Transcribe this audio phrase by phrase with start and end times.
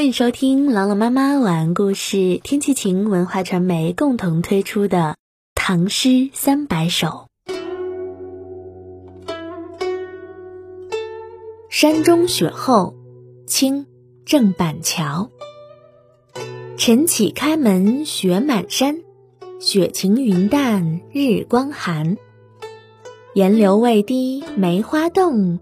[0.00, 4.96] 欢迎收听朗朗妈妈晚安故事，天气晴文化传媒共同推出的
[5.54, 7.26] 《唐诗三百首》。
[11.68, 12.94] 山中雪后，
[13.46, 13.84] 清·
[14.24, 15.30] 郑板桥。
[16.78, 19.02] 晨起开门雪满山，
[19.60, 22.16] 雪晴云淡日光寒。
[23.34, 25.60] 岩流未滴梅花动，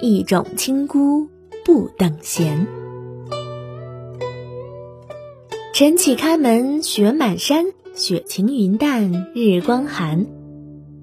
[0.00, 1.26] 一种亲姑
[1.64, 2.68] 不等闲。
[5.72, 10.26] 晨起开门雪满山，雪晴云淡日光寒。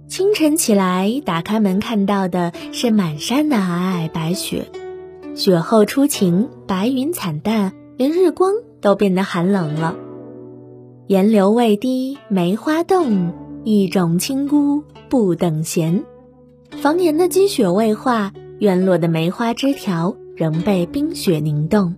[0.07, 4.67] 清晨起来，打开门看到的是满山的皑皑白雪。
[5.33, 9.95] 雪后初晴，白云惨淡，连日光都变得寒冷了。
[11.07, 13.33] 岩流未滴梅花动，
[13.63, 16.03] 一种清孤不等闲。
[16.79, 21.95] 房檐的积雪未化，院落的梅花枝条仍被冰雪凝冻。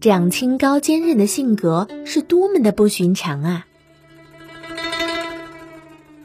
[0.00, 3.66] 这样清高坚韧的性格是多么的不寻常啊！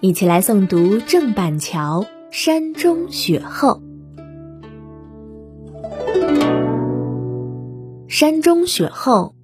[0.01, 3.81] 一起来诵读郑板桥《山中雪后》。
[8.13, 9.35] 《山中雪后》，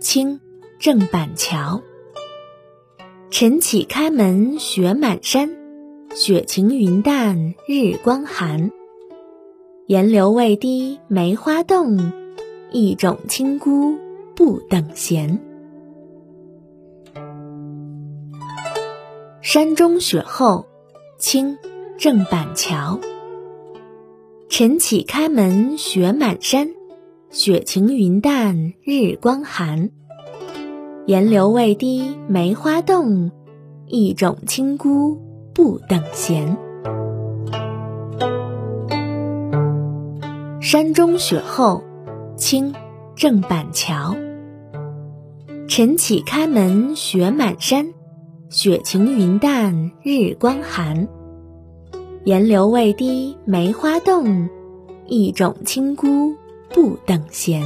[0.00, 0.40] 清·
[0.78, 1.82] 郑板桥。
[3.30, 5.50] 晨起开门雪满山，
[6.14, 8.70] 雪晴云淡日光寒。
[9.86, 12.25] 岩流未滴梅花动。
[12.70, 13.96] 一种清姑
[14.34, 15.40] 不等闲。
[19.40, 20.66] 山中雪后，
[21.18, 21.56] 清·
[21.96, 22.98] 郑板桥。
[24.48, 26.68] 晨起开门雪满山，
[27.30, 29.90] 雪晴云淡日光寒。
[31.06, 33.30] 岩流未滴梅花动，
[33.86, 35.20] 一种清姑
[35.54, 36.56] 不等闲。
[40.60, 41.82] 山中雪后。
[42.36, 42.72] 清，
[43.14, 44.14] 郑板桥。
[45.68, 47.92] 晨起开门雪满山，
[48.50, 51.08] 雪晴云淡日光寒。
[52.24, 54.48] 岩流未滴梅花动，
[55.06, 56.34] 一种清孤
[56.70, 57.62] 不等闲。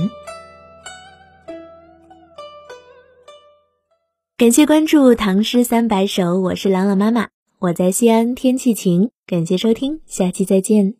[4.37, 9.11] 感谢关注《唐诗三百首》，我是朗朗妈妈，我在西安，天气晴。
[9.27, 11.00] 感谢收听，下期再见。